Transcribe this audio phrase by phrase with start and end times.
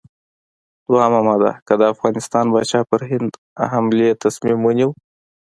[0.89, 3.31] دوهمه ماده: که د افغانستان پاچا پر هند
[3.71, 4.89] حملې تصمیم ونیو.